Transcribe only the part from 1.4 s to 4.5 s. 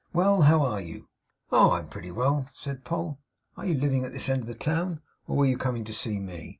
'Oh! I'm pretty well,' said Poll. 'Are you living at this end of